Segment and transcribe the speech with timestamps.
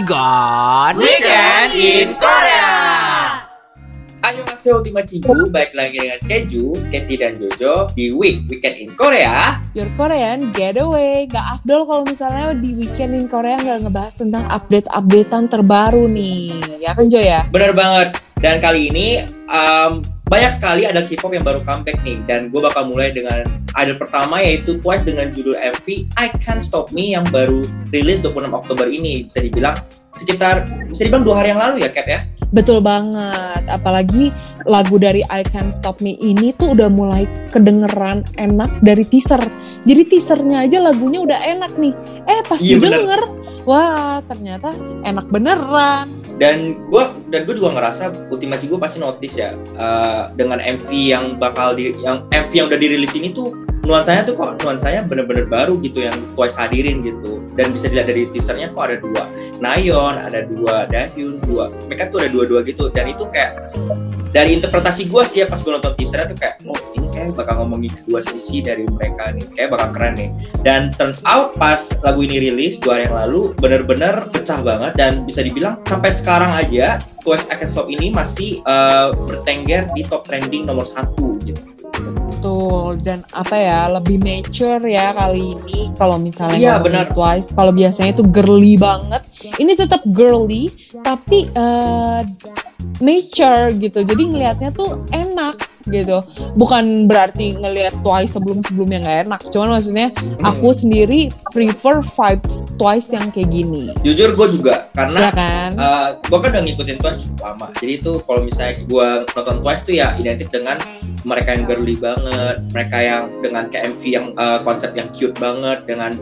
[0.00, 2.72] Igon Weekend in Korea.
[4.24, 8.96] Ayo ngasih Ultima Cinggu, baik lagi dengan Keju, Keti dan Jojo di Week Weekend in
[8.96, 9.60] Korea.
[9.76, 15.52] Your Korean Getaway Gak afdol kalau misalnya di Weekend in Korea nggak ngebahas tentang update-updatean
[15.52, 17.44] terbaru nih Ya kan Jo ya?
[17.52, 18.16] Bener banget.
[18.40, 19.20] Dan kali ini
[19.52, 22.22] um, banyak sekali ada K-pop yang baru comeback nih.
[22.30, 23.42] Dan gue bakal mulai dengan
[23.74, 28.46] idol pertama yaitu Twice dengan judul MV I Can't Stop Me yang baru rilis 26
[28.54, 29.26] Oktober ini.
[29.26, 29.74] Bisa dibilang
[30.14, 32.20] sekitar bisa dibilang dua hari yang lalu ya Kat ya?
[32.50, 34.34] Betul banget Apalagi
[34.66, 39.38] lagu dari I Can't Stop Me ini tuh udah mulai kedengeran enak dari teaser
[39.86, 41.94] Jadi teasernya aja lagunya udah enak nih
[42.26, 43.22] Eh pas Iya, bener.
[43.68, 44.72] Wah ternyata
[45.04, 46.08] enak beneran.
[46.40, 51.36] Dan gue dan gue juga ngerasa Ultima Cinggu pasti notice ya uh, dengan MV yang
[51.36, 53.52] bakal di yang MV yang udah dirilis ini tuh
[53.84, 58.24] nuansanya tuh kok nuansanya bener-bener baru gitu yang Twice hadirin gitu dan bisa dilihat dari
[58.32, 59.28] teasernya kok ada dua
[59.60, 62.88] Nayeon ada dua Dahyun dua mereka tuh ada dua-dua gitu.
[62.88, 63.68] Dan itu kayak
[64.32, 67.60] dari interpretasi gue sih ya pas gue nonton teasernya tuh kayak oh ini kayak bakal
[67.60, 69.44] ngomongin kedua sisi dari mereka nih.
[69.52, 70.30] Kayak bakal keren nih.
[70.64, 74.96] Dan turns out pas lagu ini rilis dua hari yang lalu bener-bener pecah banget.
[74.96, 76.96] Dan bisa dibilang sampai sekarang aja
[77.28, 81.69] I Can't Stop ini masih uh, bertengger di top trending nomor satu gitu
[82.50, 82.92] Betul.
[83.06, 87.14] Dan apa ya lebih mature ya kali ini kalau misalnya Iya, benar.
[87.14, 87.54] Twice.
[87.54, 89.22] Kalau biasanya itu girly banget.
[89.56, 90.66] Ini tetap girly
[91.06, 92.20] tapi eh,
[92.98, 94.02] mature gitu.
[94.02, 96.22] Jadi ngelihatnya tuh enak gitu.
[96.54, 100.08] Bukan berarti ngelihat Twice sebelum sebelumnya nggak enak cuman maksudnya
[100.40, 103.90] aku sendiri prefer vibes Twice yang kayak gini.
[104.06, 105.70] Jujur gue juga karena ya kan?
[106.22, 107.66] gue kan udah ngikutin Twice cukup lama.
[107.82, 110.78] Jadi itu kalau misalnya gue nonton Twice tuh ya identik dengan
[111.26, 115.84] mereka yang girly banget mereka yang dengan kayak MV yang uh, konsep yang cute banget
[115.84, 116.16] dengan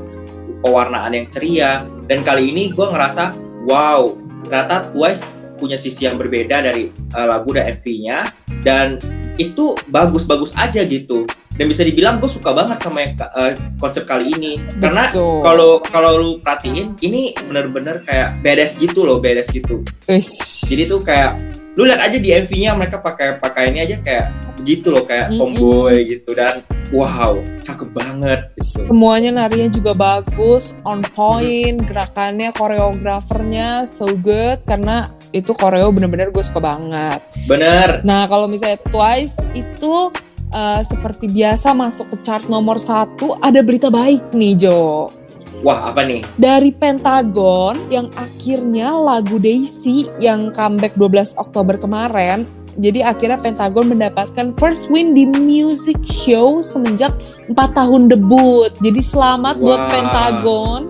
[0.65, 1.87] pewarnaan yang ceria.
[2.09, 3.37] Dan kali ini gue ngerasa
[3.69, 8.19] wow ternyata Twice punya sisi yang berbeda dari uh, lagu dan MV-nya
[8.63, 9.03] dan
[9.39, 11.25] itu bagus-bagus aja gitu.
[11.59, 13.51] Dan bisa dibilang gue suka banget sama yang uh,
[13.83, 14.63] konsep kali ini.
[14.79, 19.83] Karena kalau kalau lu perhatiin ini bener-bener kayak beres gitu loh beres gitu.
[20.07, 20.63] Wis.
[20.71, 21.35] jadi tuh kayak
[21.75, 24.27] lu lihat aja di MV-nya mereka pakai pakaiannya aja kayak
[24.59, 26.31] begitu loh kayak tomboy gitu.
[26.35, 26.63] Dan
[26.95, 28.89] wow cakep banget gitu.
[28.89, 34.63] semuanya narinya juga bagus on point gerakannya koreografernya so good.
[34.63, 40.13] Karena itu koreo bener-bener gue suka banget bener nah kalau misalnya Twice itu
[40.53, 45.13] eh, seperti biasa masuk ke chart nomor satu ada berita baik nih Jo
[45.61, 53.03] wah apa nih dari Pentagon yang akhirnya lagu Daisy yang comeback 12 Oktober kemarin jadi
[53.03, 57.11] akhirnya Pentagon mendapatkan first win di music show semenjak
[57.51, 58.71] 4 tahun debut.
[58.79, 59.91] Jadi selamat buat Wah.
[59.91, 60.81] Pentagon.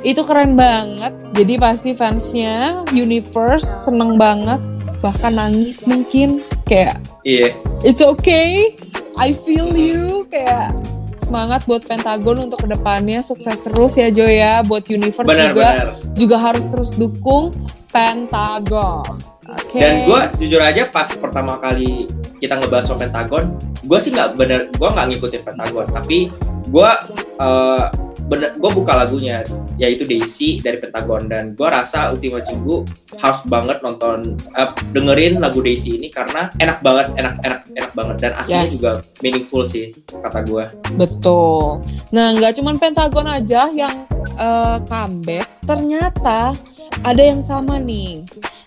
[0.00, 1.12] Itu keren banget.
[1.36, 4.60] Jadi pasti fansnya Universe seneng banget.
[5.04, 6.44] Bahkan nangis mungkin.
[6.64, 7.50] Kayak iya
[7.82, 8.78] it's okay,
[9.18, 10.24] I feel you.
[10.30, 10.72] Kayak
[11.18, 14.64] semangat buat Pentagon untuk ke depannya sukses terus ya Jo ya.
[14.64, 17.52] Buat Universe bener juga bener juga harus terus dukung
[17.92, 19.18] Pentagon.
[19.50, 19.82] Oke.
[19.82, 22.06] dan gue jujur aja pas pertama kali
[22.38, 26.30] kita ngebahas soal Pentagon gue sih nggak bener gue nggak ngikutin Pentagon tapi
[26.70, 26.90] gue
[27.42, 27.90] uh,
[28.30, 29.42] bener gue buka lagunya
[29.74, 32.86] yaitu Daisy dari Pentagon dan gue rasa Ultima Cinggu
[33.18, 38.16] harus banget nonton eh, dengerin lagu Daisy ini karena enak banget enak enak enak banget
[38.22, 38.76] dan akhirnya Yes.
[38.78, 40.64] juga meaningful sih kata gue
[40.94, 41.80] Betul.
[42.12, 44.04] Nah, nggak cuman Pentagon aja yang
[44.36, 46.52] eh, comeback, ternyata
[47.00, 48.20] ada yang sama nih.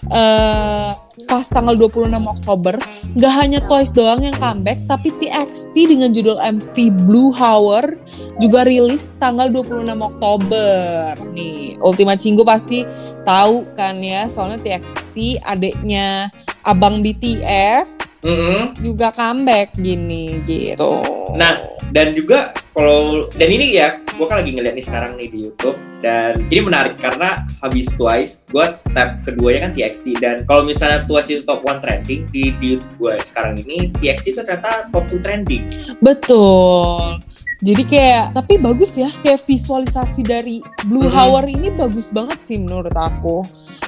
[0.09, 0.89] Eh,
[1.29, 2.75] pas tanggal 26 Oktober,
[3.13, 6.75] nggak hanya Twice doang yang comeback, tapi TXT dengan judul MV
[7.05, 7.97] Blue Hour
[8.41, 11.13] juga rilis tanggal 26 Oktober.
[11.33, 12.81] Nih, Ultima Cinggu pasti
[13.21, 16.33] tahu kan ya, soalnya TXT adeknya
[16.65, 18.79] abang BTS Mm-mm.
[18.79, 20.97] juga comeback gini gitu.
[21.35, 21.59] Nah,
[21.91, 25.77] dan juga kalau dan ini ya gue kan lagi ngeliat nih sekarang nih di YouTube
[25.99, 31.29] dan ini menarik karena habis Twice gue tab keduanya kan TXT dan kalau misalnya Twice
[31.29, 35.19] itu top one trending di di YouTube gue sekarang ini TXT itu ternyata top two
[35.19, 35.69] trending
[36.01, 37.21] Betul.
[37.63, 41.15] Jadi kayak tapi bagus ya kayak visualisasi dari Blue Mhm.
[41.15, 43.45] Hour ini bagus banget sih menurut aku.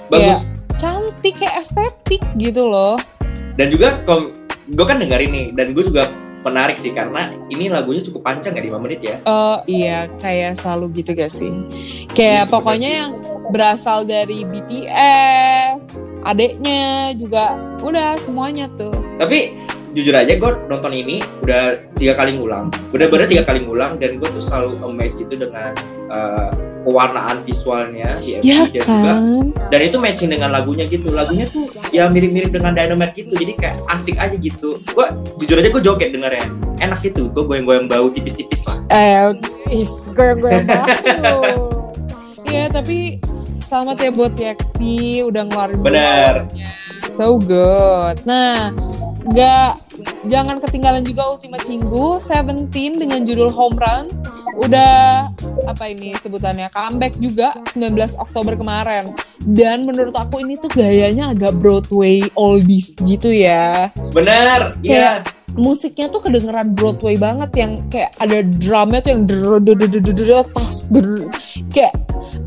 [0.08, 2.96] bagus Cantik kayak estetik gitu loh.
[3.56, 4.04] Dan juga
[4.66, 6.12] gue kan dengerin nih dan gue juga
[6.46, 11.02] menarik sih karena ini lagunya cukup panjang ya 5 menit ya Eh iya kayak selalu
[11.02, 11.50] gitu gak sih?
[11.50, 13.12] Iya, Kayak sebenarnya pokoknya yang
[13.46, 15.86] berasal dari BTS,
[16.22, 18.94] adeknya juga udah semuanya tuh.
[19.18, 19.54] tapi
[19.96, 24.28] jujur aja gue nonton ini udah tiga kali ngulang bener-bener tiga kali ngulang dan gue
[24.28, 25.72] tuh selalu amazed gitu dengan
[26.12, 26.52] uh,
[26.84, 29.18] pewarnaan visualnya di MV Ya dan juga kan?
[29.72, 33.76] dan itu matching dengan lagunya gitu lagunya tuh ya mirip-mirip dengan Dynamite gitu jadi kayak
[33.90, 35.06] asik aja gitu gue
[35.40, 36.46] jujur aja gue joget dengernya
[36.84, 39.34] enak gitu gue goyang-goyang bau tipis-tipis lah Eh,
[39.74, 40.68] is goyang-goyang.
[42.46, 43.18] Iya, tapi
[43.58, 44.80] selamat ya buat TXT
[45.26, 46.34] udah ngeluarin Bener.
[47.10, 48.22] So good.
[48.24, 48.70] Nah,
[49.26, 49.72] nggak
[50.26, 52.72] jangan ketinggalan juga Ultima Cinggu 17
[53.02, 54.06] dengan judul Home Run.
[54.56, 55.28] Udah
[55.68, 56.72] apa ini sebutannya?
[56.72, 59.12] Comeback juga 19 Oktober kemarin.
[59.44, 63.92] Dan menurut aku ini tuh gayanya agak Broadway oldies gitu ya.
[64.16, 65.22] Bener iya.
[65.56, 69.24] Musiknya tuh kedengeran Broadway banget yang kayak ada drumnya tuh yang
[70.52, 71.32] tas der
[71.72, 71.96] kayak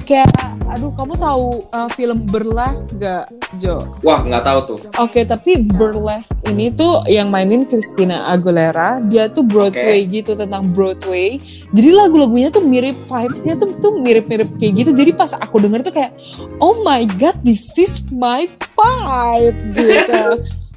[0.08, 0.32] kayak
[0.72, 3.28] aduh kamu tahu uh, film Burlesque gak
[3.60, 3.80] Jo?
[4.00, 4.78] wah nggak tahu tuh.
[4.96, 9.04] Oke tapi Burlesque ini tuh yang mainin Christina Aguilera.
[9.04, 11.36] Dia tuh Broadway gitu tentang Broadway.
[11.72, 14.90] Jadi lagu-lagunya tuh mirip vibesnya tuh tuh mirip-mirip kayak gitu.
[14.96, 16.16] Jadi pas aku denger tuh kayak
[16.60, 20.24] oh my god this is my vibe gitu.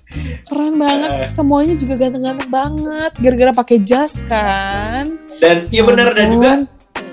[0.52, 1.32] Keren banget.
[1.32, 5.16] Semuanya juga ganteng-ganteng banget gara-gara pakai jas kan.
[5.40, 6.52] Dan iya bener dan juga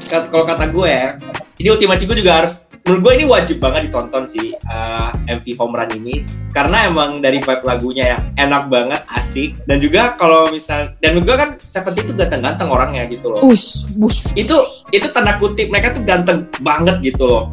[0.08, 1.20] kalau kata gue ya
[1.58, 5.74] ini Ultima Cinggu juga harus menurut gue ini wajib banget ditonton sih uh, MV Home
[5.74, 6.22] Run ini.
[6.54, 9.58] Karena emang dari vibe lagunya yang enak banget asik.
[9.66, 13.42] Dan juga kalau misal dan gue kan Seventeen itu ganteng-ganteng orangnya gitu loh.
[13.44, 14.24] Ush, bush.
[14.38, 14.56] itu
[14.94, 17.44] itu tanda kutip mereka tuh ganteng banget gitu loh.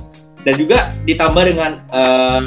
[0.46, 2.46] Dan juga ditambah dengan uh,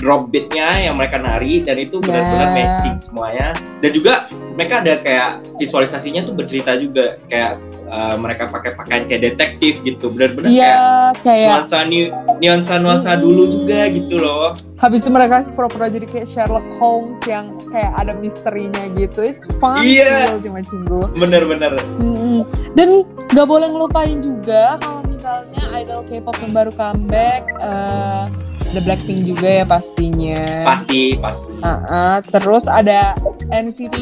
[0.00, 2.56] drop beatnya yang mereka nari dan itu benar-benar Yes.
[2.56, 3.48] matching semuanya
[3.78, 4.12] dan juga
[4.50, 7.56] mereka ada kayak visualisasinya tuh bercerita juga kayak
[7.86, 10.80] uh, mereka pakai pakaian kayak detektif gitu benar-benar kayak Iya,
[11.20, 13.22] kayak nuansa ni- nuansa nuansa Mm-mm.
[13.22, 18.16] dulu juga gitu loh habis itu mereka pura-pura jadi kayak Sherlock Holmes yang kayak ada
[18.16, 19.20] misterinya gitu.
[19.20, 20.34] It's fun Iya.
[20.34, 21.12] Ultima Cinggu.
[21.14, 22.48] bener-bener Mm-mm.
[22.72, 28.24] Dan gak boleh ngelupain juga kalau misalnya idol K-pop yang baru comeback, eh
[28.70, 30.62] ada Blackpink juga ya pastinya.
[30.62, 32.22] pasti pasti Uh-uh.
[32.24, 33.18] Terus ada
[33.50, 33.96] NCT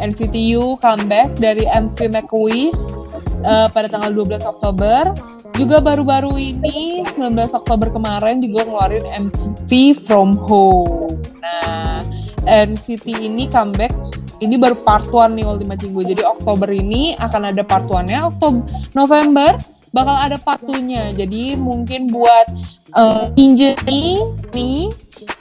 [0.00, 2.98] NCTU comeback dari MV Make a Wish
[3.44, 5.12] uh, pada tanggal 12 Oktober.
[5.54, 9.70] Juga baru-baru ini 19 Oktober kemarin juga ngeluarin MV
[10.02, 11.14] From Home.
[11.38, 12.02] Nah,
[12.42, 13.94] NCT ini comeback
[14.42, 16.02] ini baru part 1 nih Ultima Cinggu.
[16.02, 18.34] Jadi Oktober ini akan ada part 1-nya.
[18.34, 18.66] Oktober
[18.98, 19.54] November
[19.94, 21.14] bakal ada part 2-nya.
[21.14, 22.50] Jadi mungkin buat
[22.98, 24.18] uh, Injeni
[24.50, 24.90] nih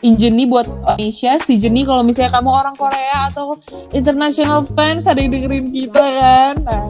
[0.04, 3.56] Injeni buat Indonesia, si Jenny kalau misalnya kamu orang Korea atau
[3.96, 6.54] international fans ada yang dengerin kita kan.
[6.60, 6.84] Nah,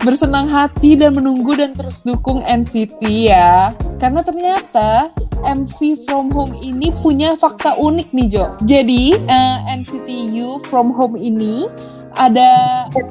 [0.00, 3.76] bersenang hati dan menunggu dan terus dukung NCT ya.
[4.00, 5.12] Karena ternyata
[5.44, 8.56] MV From Home ini punya fakta unik nih Jo.
[8.64, 10.08] Jadi eh, NCT
[10.40, 11.68] U From Home ini
[12.16, 12.50] ada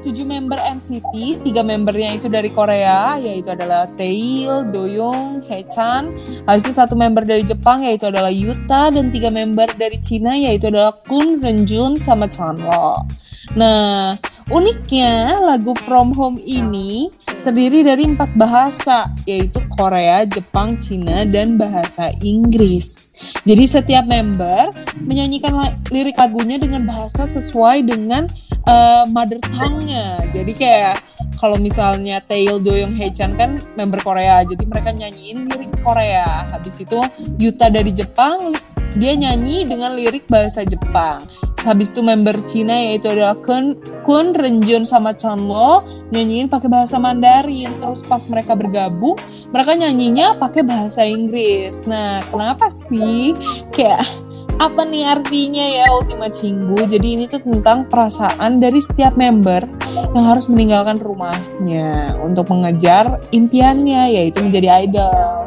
[0.02, 6.10] tujuh member NCT, tiga membernya itu dari Korea, yaitu adalah Taeil, Doyoung, Haechan,
[6.50, 10.74] Habis itu satu member dari Jepang yaitu adalah Yuta dan tiga member dari Cina yaitu
[10.74, 13.06] adalah Kun, Renjun, sama Chanwol.
[13.54, 14.18] Nah,
[14.50, 17.14] uniknya lagu From Home ini
[17.46, 23.14] terdiri dari empat bahasa yaitu Korea, Jepang, Cina, dan bahasa Inggris.
[23.46, 24.74] Jadi setiap member
[25.06, 25.54] menyanyikan
[25.94, 28.26] lirik lagunya dengan bahasa sesuai dengan
[28.68, 30.26] eh, mother tongue-nya.
[30.30, 30.98] Jadi kayak
[31.38, 36.50] kalau misalnya Taeil Doyoung Haechan kan member Korea, jadi mereka nyanyiin lirik Korea.
[36.50, 37.00] Habis itu
[37.38, 38.56] Yuta dari Jepang,
[38.96, 41.28] dia nyanyi dengan lirik bahasa Jepang.
[41.66, 45.82] Habis itu member Cina yaitu adalah Kun, Kun Renjun sama Chanlo
[46.14, 47.76] nyanyiin pakai bahasa Mandarin.
[47.82, 49.18] Terus pas mereka bergabung,
[49.50, 51.84] mereka nyanyinya pakai bahasa Inggris.
[51.90, 53.34] Nah, kenapa sih
[53.74, 54.25] kayak
[54.60, 56.88] apa nih artinya ya Ultima Cinggu?
[56.88, 59.68] Jadi ini tuh tentang perasaan dari setiap member
[60.16, 65.46] yang harus meninggalkan rumahnya untuk mengejar impiannya yaitu menjadi idol.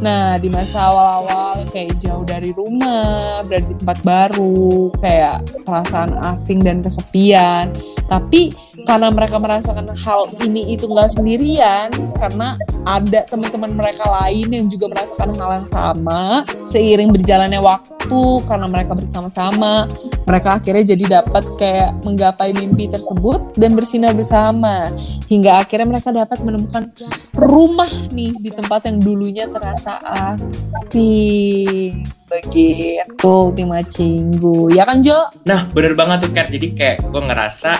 [0.00, 6.60] Nah, di masa awal-awal kayak jauh dari rumah, berada di tempat baru, kayak perasaan asing
[6.60, 7.72] dan kesepian.
[8.08, 8.52] Tapi
[8.84, 14.92] karena mereka merasakan hal ini itu nggak sendirian, karena ada teman-teman mereka lain yang juga
[14.92, 19.88] merasakan hal yang sama, seiring berjalannya waktu, karena mereka bersama-sama,
[20.28, 24.92] mereka akhirnya jadi dapat kayak menggapai mimpi tersebut dan bersinar bersama
[25.28, 26.92] hingga akhirnya mereka dapat menemukan
[27.32, 30.00] rumah nih di tempat yang dulunya terasa
[30.32, 32.04] asing
[32.42, 35.30] begitu Ultima Cinggu ya kan Jo?
[35.46, 36.50] Nah, bener banget tuh Kat.
[36.50, 37.72] Jadi kayak gue ngerasa,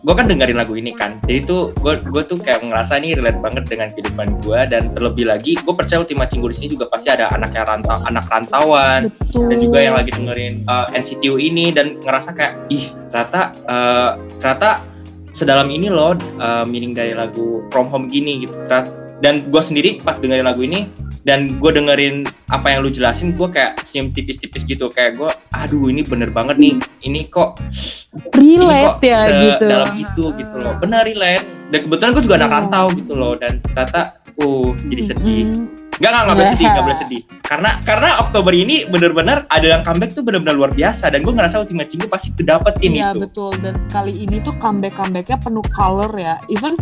[0.00, 1.20] gue kan dengerin lagu ini kan.
[1.28, 5.28] Jadi tuh gue gue tuh kayak ngerasa ini relate banget dengan kehidupan gue dan terlebih
[5.28, 9.00] lagi gue percaya Ultima Cinggu di sini juga pasti ada anak yang rantau, anak rantauan
[9.12, 9.52] Betul.
[9.52, 14.10] dan juga yang lagi dengerin uh, NCTU ini dan ngerasa kayak ih ternyata uh,
[14.40, 14.80] ternyata
[15.28, 18.56] sedalam ini loh uh, meaning dari lagu From Home gini gitu.
[18.64, 20.86] Ternyata, dan gue sendiri pas dengerin lagu ini
[21.28, 24.88] dan gue dengerin apa yang lu jelasin gue kayak senyum tipis-tipis gitu.
[24.88, 26.80] Kayak gue aduh ini bener banget nih.
[27.04, 27.60] Ini kok
[28.32, 29.64] relate ini kok ya gitu.
[29.68, 30.74] dalam itu gitu loh.
[30.80, 31.44] Benar relate.
[31.68, 32.56] Dan kebetulan gue juga anak Iya.
[32.56, 33.36] rantau gitu loh.
[33.36, 34.00] Dan ternyata
[34.40, 35.76] uh jadi sedih Mm-mm.
[35.98, 37.22] Enggak, enggak, enggak boleh sedih, enggak boleh sedih.
[37.42, 41.10] Karena karena Oktober ini bener-bener ada yang comeback tuh bener-bener luar biasa.
[41.10, 43.26] Dan gue ngerasa Ultimate Chingu pasti kedapetin Iya itu.
[43.26, 43.52] betul.
[43.58, 46.38] Dan kali ini tuh comeback comebacknya penuh color ya.
[46.46, 46.78] Even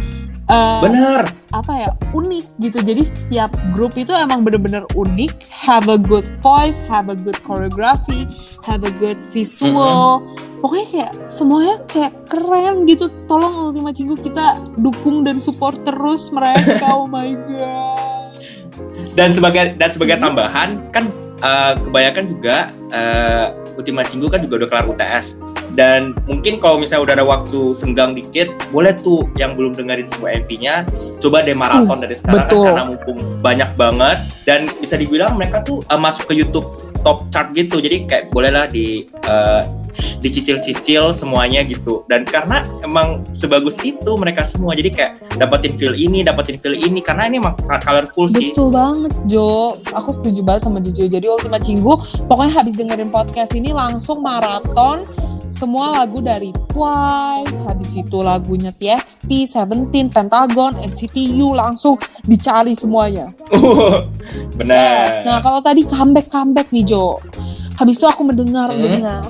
[0.46, 1.26] uh, Bener.
[1.50, 2.78] apa ya unik gitu.
[2.82, 5.46] Jadi setiap grup itu emang bener-bener unik.
[5.48, 8.26] Have a good voice have a good choreography
[8.62, 10.22] have a good visual.
[10.60, 13.08] Pokoknya kayak semuanya kayak keren gitu.
[13.26, 16.84] Tolong Ultima Cinggu kita dukung dan support terus mereka.
[16.96, 18.36] Oh my god.
[19.16, 20.24] Dan sebagai dan sebagai Mhm.
[20.24, 21.04] tambahan kan
[21.36, 22.56] eh, kebanyakan juga
[22.92, 25.44] eh, Ultimate Chingu kan juga udah kelar UTS
[25.74, 30.38] dan mungkin kalau misalnya udah ada waktu senggang dikit boleh tuh yang belum dengerin semua
[30.38, 30.86] MV-nya
[31.18, 32.64] coba deh maraton dari sekarang kan, betul.
[32.70, 34.18] karena mumpung banyak banget.
[34.46, 36.66] Dan bisa dibilang mereka tuh eh, masuk ke YouTube
[37.02, 37.82] top chart gitu.
[37.82, 39.62] Jadi kayak bolehlah di eh,
[40.22, 42.06] dicicil-cicil semuanya gitu.
[42.06, 47.02] Dan karena emang sebagus itu mereka semua jadi kayak dapetin feel ini dapetin feel ini.
[47.02, 48.54] Karena ini emang sangat colorful sih.
[48.54, 49.74] Betul banget Jo.
[49.98, 51.10] Aku setuju banget sama Jojo.
[51.10, 51.98] Jadi Ultima Cinggu
[52.30, 55.06] Pokoknya habis dengerin podcast ini Langsung maraton
[55.56, 61.96] Semua lagu dari Twice Habis itu lagunya TXT, Seventeen, Pentagon, NCTU Langsung
[62.28, 63.32] dicari semuanya.
[64.60, 65.08] Benar.
[65.08, 65.24] Yes.
[65.24, 67.24] Nah kalau tadi comeback-comeback nih Jo.
[67.80, 69.24] Habis itu aku mendengar-dengar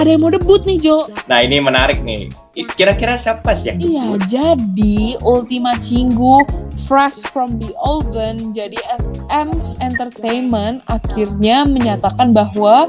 [0.00, 1.04] Ada yang mau debut nih Jo.
[1.28, 2.32] Nah ini menarik nih.
[2.72, 6.44] Kira-kira siapa sih yang Iya, jadi Ultima Cinggu
[6.88, 9.48] fresh from the oven, jadi SM
[9.84, 12.88] Entertainment akhirnya menyatakan bahwa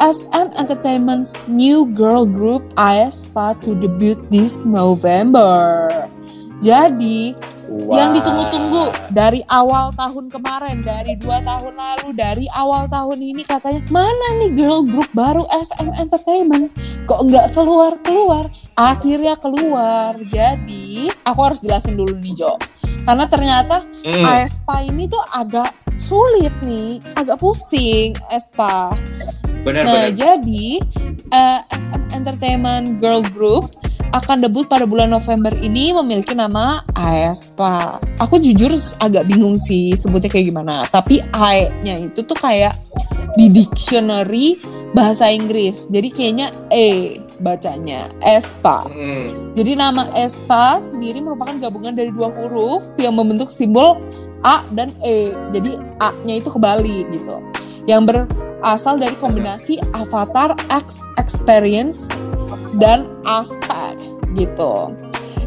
[0.00, 5.84] SM Entertainment's new girl group aespa to debut this November.
[6.64, 7.36] Jadi
[7.68, 8.00] Wah.
[8.00, 13.84] yang ditunggu-tunggu dari awal tahun kemarin, dari dua tahun lalu, dari awal tahun ini katanya
[13.92, 16.72] mana nih girl group baru SM Entertainment?
[17.04, 18.48] Kok nggak keluar-keluar?
[18.80, 20.16] Akhirnya keluar.
[20.32, 22.56] Jadi aku harus jelasin dulu nih Jo,
[23.04, 28.96] karena ternyata Hmm, aespa ini tuh agak sulit nih, agak pusing aespa.
[29.60, 30.16] benar Nah, benar.
[30.16, 30.66] jadi
[31.28, 33.76] eh, SM Entertainment Girl Group
[34.10, 38.02] akan debut pada bulan November ini memiliki nama aespa.
[38.18, 40.82] Aku jujur agak bingung sih sebutnya kayak gimana.
[40.90, 42.74] Tapi A-nya itu tuh kayak
[43.38, 44.58] di dictionary
[44.90, 45.86] bahasa Inggris.
[45.86, 48.84] Jadi kayaknya E bacanya aespa.
[48.90, 53.96] Hmm, Jadi nama aespa sendiri merupakan gabungan dari dua huruf yang membentuk simbol
[54.44, 55.34] A dan E.
[55.52, 57.36] Jadi A-nya itu kebalik gitu.
[57.84, 62.08] Yang berasal dari kombinasi avatar X experience
[62.76, 64.00] dan aspect
[64.36, 64.94] gitu.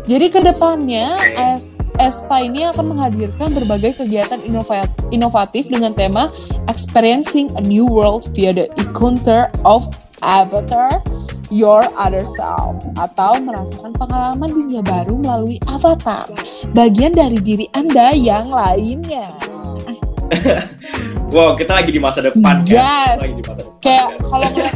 [0.03, 6.27] Jadi ke depannya es ESPA ini akan menghadirkan berbagai kegiatan inova- inovatif dengan tema
[6.67, 9.87] Experiencing a New World via the Encounter of
[10.19, 10.99] Avatar
[11.53, 16.25] Your Other Self atau merasakan pengalaman dunia baru melalui avatar,
[16.73, 19.29] bagian dari diri Anda yang lainnya.
[21.33, 22.69] Wow, kita lagi di masa depan kan?
[22.69, 23.17] Yes.
[23.17, 23.81] Lagi di masa depan.
[23.81, 24.21] Kayak kan?
[24.29, 24.75] kalau ngeliat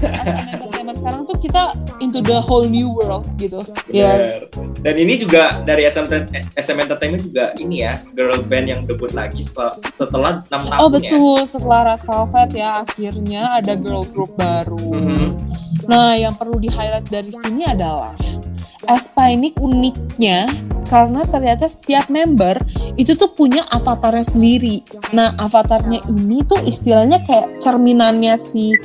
[0.58, 1.62] Entertainment sekarang tuh kita
[2.02, 3.62] into the whole new world gitu.
[3.94, 4.50] Yes.
[4.82, 6.10] Dan ini juga dari SM,
[6.58, 10.90] SM Entertainment juga ini ya, girl band yang debut lagi setelah setelah 6 tahun Oh
[10.90, 10.94] ya.
[10.98, 14.82] betul, setelah Red Velvet ya akhirnya ada girl group baru.
[14.98, 15.30] Mhm.
[15.88, 18.14] Nah, yang perlu di-highlight dari sini adalah
[18.88, 20.48] Espa ini uniknya
[20.88, 22.56] karena ternyata setiap member
[22.96, 24.84] itu tuh punya avatarnya sendiri.
[25.12, 28.76] Nah, avatarnya ini tuh istilahnya kayak cerminannya si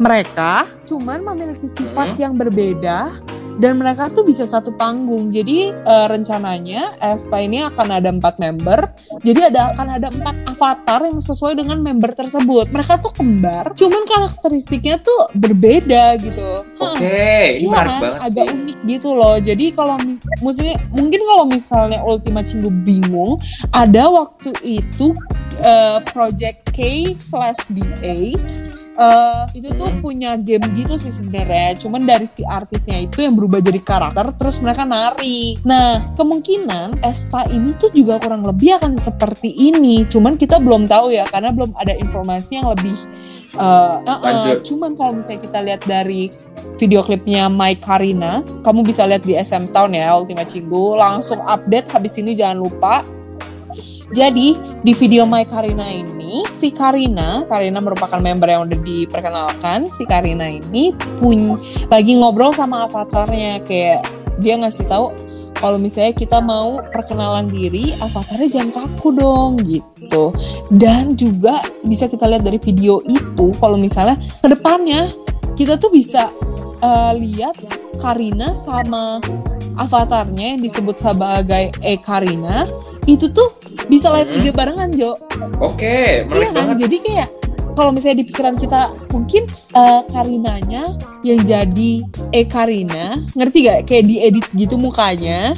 [0.00, 3.12] mereka, cuman memiliki sifat yang berbeda
[3.58, 5.28] dan mereka tuh bisa satu panggung.
[5.28, 8.92] Jadi eh, rencananya Espa ini akan ada empat member.
[9.20, 12.70] Jadi ada akan ada empat avatar yang sesuai dengan member tersebut.
[12.70, 16.64] Mereka tuh kembar, cuman karakteristiknya tuh berbeda gitu.
[16.78, 18.02] Oke, ini Iya menarik kan?
[18.02, 18.54] banget agak sih.
[18.54, 19.36] unik gitu loh.
[19.40, 19.96] Jadi kalau
[20.40, 23.40] maksudnya mungkin kalau misalnya Ultima Cinggu bingung,
[23.72, 25.14] ada waktu itu
[25.58, 26.78] eh, Project K
[27.16, 28.36] slash BA
[28.92, 30.00] eh, itu tuh Hmm.
[30.04, 31.80] punya game gitu sih sebenarnya.
[31.80, 35.56] Cuman dari si artisnya itu yang berubah jadi karakter, terus mereka nari.
[35.64, 40.04] Nah kemungkinan Espa ini tuh juga kurang lebih akan seperti ini.
[40.08, 42.96] Cuman kita belum tahu ya karena belum ada informasi yang lebih
[43.52, 44.64] eh, eh, Lanjut.
[44.64, 46.32] cuman kalau misalnya kita lihat dari
[46.80, 51.92] video klipnya Mai Karina, kamu bisa lihat di SM Town ya Ultima Cinggu, langsung update
[51.92, 53.04] habis ini jangan lupa.
[54.12, 59.88] Jadi di video Mai Karina ini si Karina, Karina merupakan member yang udah diperkenalkan.
[59.88, 61.56] Si Karina ini pun
[61.88, 64.04] lagi ngobrol sama avatarnya kayak
[64.36, 65.16] dia ngasih tahu
[65.56, 70.36] kalau misalnya kita mau perkenalan diri, avatarnya jangan kaku dong gitu.
[70.68, 75.08] Dan juga bisa kita lihat dari video itu kalau misalnya ke depannya
[75.56, 76.28] kita tuh bisa
[76.84, 77.56] uh, lihat
[77.96, 79.24] Karina sama
[79.80, 82.68] avatarnya yang disebut sebagai E Karina
[83.08, 84.36] itu tuh bisa live Hmm.
[84.36, 85.18] video barengan Jo.
[85.58, 86.56] Oke, Iya menarik kan?
[86.56, 86.76] banget.
[86.82, 87.28] Jadi kayak
[87.72, 90.82] kalau misalnya di pikiran kita mungkin eh, Karinanya
[91.20, 91.92] yang jadi
[92.30, 93.80] E Karina, ngerti gak?
[93.86, 95.56] Kayak diedit gitu mukanya.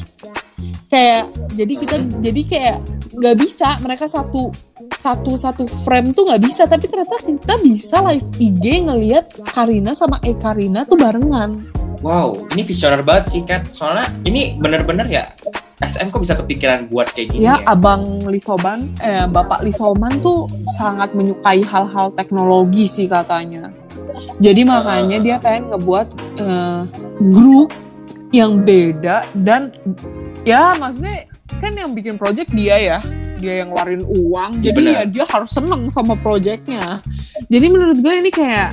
[0.86, 2.76] Kayak jadi kita jadi kayak
[3.14, 4.50] nggak bisa mereka satu
[4.92, 10.18] satu satu frame tuh nggak bisa tapi ternyata kita bisa live IG ngelihat Karina sama
[10.20, 11.62] E Karina tuh barengan.
[11.98, 13.64] Wow, ini visioner banget sih, Kat.
[13.66, 15.24] Soalnya ini bener-bener ya,
[15.82, 17.74] SM kok bisa kepikiran buat kayak gini Ya, ya?
[17.74, 23.74] Abang Lisoban, eh, Bapak Lisoman tuh sangat menyukai hal-hal teknologi sih katanya.
[24.38, 26.06] Jadi makanya dia pengen ngebuat
[26.38, 26.82] eh,
[27.34, 27.74] grup
[28.30, 29.70] yang beda dan
[30.42, 31.26] ya maksudnya
[31.58, 32.98] kan yang bikin project dia ya,
[33.38, 34.62] dia yang ngeluarin uang.
[34.62, 34.94] Iya, Jadi benar.
[34.94, 37.02] ya dia harus seneng sama projectnya.
[37.50, 38.70] Jadi menurut gue ini kayak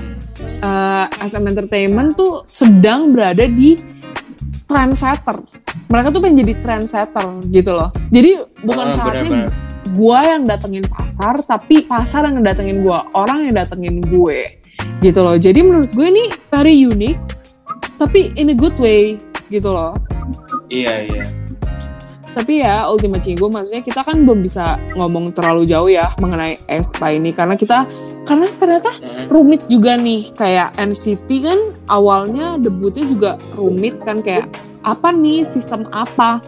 [0.62, 3.90] eh, SM Entertainment tuh sedang berada di
[4.66, 5.38] trendsetter.
[5.92, 7.90] Mereka tuh pengen jadi trendsetter gitu loh.
[8.10, 9.52] Jadi bukan Ah, saatnya
[9.92, 14.62] gua yang datengin pasar, tapi pasar yang datengin gua, orang yang datengin gue,
[15.04, 15.36] gitu loh.
[15.36, 17.20] Jadi menurut gue ini very unique,
[18.00, 19.20] tapi in a good way,
[19.52, 19.98] gitu loh.
[20.72, 21.26] Iya, iya.
[22.32, 27.12] Tapi ya Ultima Cinggu maksudnya kita kan belum bisa ngomong terlalu jauh ya mengenai Espa
[27.12, 27.84] ini karena kita
[28.22, 28.92] karena ternyata
[29.28, 31.60] rumit juga nih kayak NCT kan
[31.90, 34.50] awalnya debutnya juga rumit kan kayak
[34.86, 36.42] apa nih sistem apa?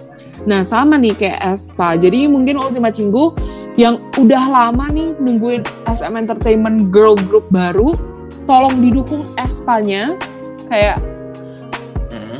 [0.43, 1.95] Nah sama nih kayak Espa.
[1.95, 3.33] Jadi mungkin Ultima Cinggu
[3.79, 7.95] yang udah lama nih nungguin SM Entertainment girl group baru
[8.43, 10.17] tolong didukung Espa-nya.
[10.67, 11.12] Kayak.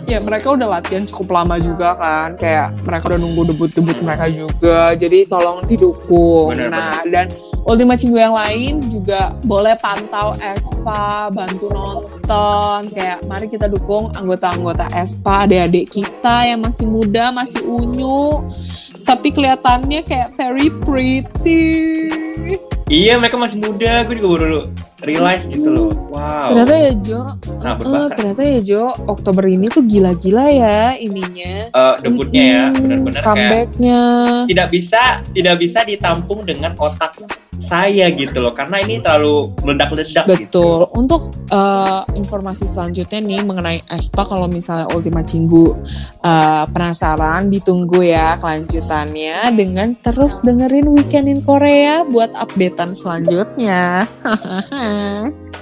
[0.05, 2.35] Ya mereka udah latihan cukup lama juga kan.
[2.37, 4.93] Kayak mereka udah nunggu debut-debut mereka juga.
[4.97, 6.53] Jadi tolong didukung.
[6.53, 7.31] Bener, nah dan
[7.63, 12.91] Ultima Cinggu yang lain juga boleh pantau Espa bantu nonton.
[12.91, 18.43] Kayak mari kita dukung anggota-anggota Espa adik-adik kita yang masih muda masih unyu
[19.03, 22.07] tapi kelihatannya kayak very pretty.
[22.87, 24.03] Iya, mereka masih muda.
[24.07, 24.67] Gue juga baru
[25.03, 25.91] realize gitu loh.
[26.09, 26.53] Wow.
[26.53, 27.21] ternyata ya Jo
[27.63, 28.09] Nah, berbakat.
[28.15, 33.99] ternyata ya Jo Oktober ini tuh gila-gila ya ininya Eh, debutnya ya, benar-benar kayak comebacknya
[34.45, 37.17] tidak bisa tidak bisa ditampung dengan otak
[37.55, 40.27] saya gitu loh karena ini terlalu meledak-ledak gitu.
[40.27, 45.71] betul untuk eh, informasi selanjutnya nih mengenai Espa kalau misalnya Ultima Cinggu
[46.19, 54.09] eh, penasaran ditunggu ya kelanjutannya dengan terus dengerin Weekend in Korea buat updatean selanjutnya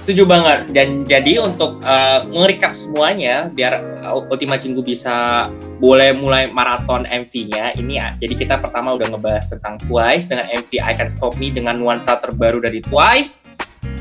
[0.02, 5.46] Setuju banget dan jadi untuk uh, nge-recap semuanya biar uh, Ultima Cinggu bisa
[5.78, 8.10] boleh mulai maraton MV-nya ini ya.
[8.18, 12.18] Jadi kita pertama udah ngebahas tentang Twice dengan MV I Can't Stop Me dengan nuansa
[12.18, 13.46] terbaru dari Twice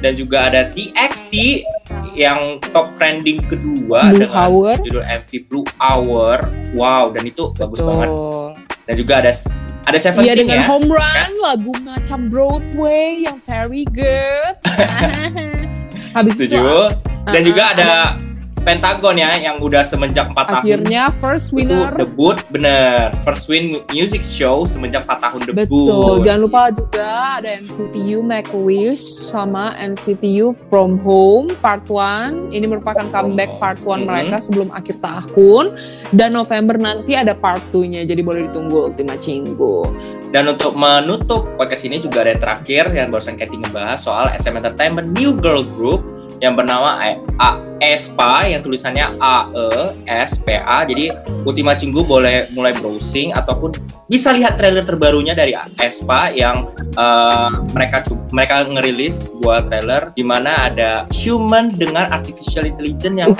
[0.01, 1.65] dan juga ada TXT
[2.17, 6.49] yang top trending kedua Blue dengan Hour judul MV Blue Hour.
[6.73, 8.09] Wow, dan itu bagus banget.
[8.09, 8.57] betul
[8.89, 9.31] Dan juga ada
[9.85, 10.65] ada Seventeen Iya dengan ya.
[10.69, 14.55] Home Run lagu macam Broadway yang very good.
[16.15, 16.91] Habis itu Setuju.
[17.21, 17.91] Dan uh-uh, juga ada
[18.61, 23.81] Pentagon ya yang udah semenjak 4 tahun akhirnya first itu winner debut bener first win
[23.89, 29.01] music show semenjak 4 tahun debut Betul, jangan lupa juga ada NCTU Make a Wish
[29.33, 32.53] sama NCTU From Home Part 1.
[32.53, 34.05] Ini merupakan comeback Part 1 Mhm.
[34.05, 35.65] mereka sebelum akhir tahun.
[36.13, 39.89] Dan November nanti ada Part 2-nya, jadi boleh ditunggu Ultima Cinggu.
[40.31, 44.55] Dan untuk menutup podcast ini juga ada yang terakhir yang barusan Katie ngebahas soal SM
[44.55, 46.07] Entertainment New Girl Group
[46.41, 50.87] yang bernama A- A- ESPA yang tulisannya A E S P A.
[50.87, 51.13] Jadi
[51.45, 53.77] Ultima Cinggu boleh mulai browsing ataupun
[54.09, 58.01] bisa lihat trailer terbarunya dari ESPA yang eh, mereka
[58.33, 63.31] mereka ngerilis buat trailer di mana ada human dengan artificial intelligence yang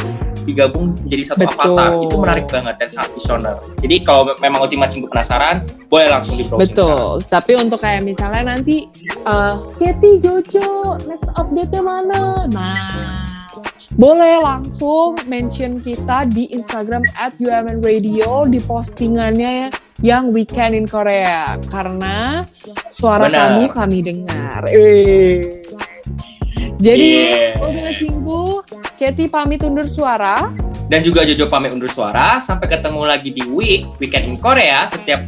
[0.44, 1.58] digabung menjadi satu Betul.
[1.74, 6.08] avatar itu menarik banget dan sangat visioner jadi kalau me- memang Ultima Cinggu penasaran boleh
[6.08, 6.88] langsung di browsing sekarang.
[6.88, 8.88] Betul, tapi untuk kayak misalnya nanti
[9.22, 10.70] eh Katie Jojo
[11.04, 12.48] next update-nya mana?
[12.48, 13.28] Nah,
[13.92, 19.68] boleh langsung mention kita di Instagram at UMN Radio di postingannya
[20.00, 22.40] yang Weekend in Korea karena
[22.88, 23.52] suara Benar.
[23.52, 24.62] kamu kami dengar.
[24.66, 25.44] Eh.
[26.78, 27.62] Jadi Yeah.
[27.62, 28.61] Ultima Cinggu,
[29.02, 30.54] Yeti pamit undur suara.
[30.86, 32.38] Dan juga Jojo pamit undur suara.
[32.38, 35.26] Sampai ketemu lagi di Week Weekend in Korea setiap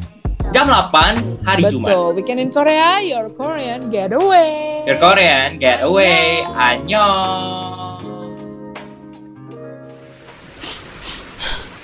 [0.53, 1.81] jam 8 hari Betul.
[1.81, 1.89] Jumat.
[1.89, 4.86] Betul, Weekend in Korea, your Korean getaway.
[4.86, 6.45] Your Korean getaway.
[6.53, 7.97] Annyeong.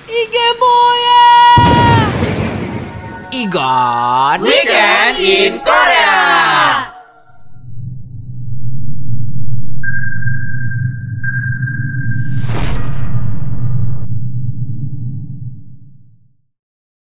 [0.06, 1.26] Ige boya.
[3.34, 5.99] Igon Weekend in Korea.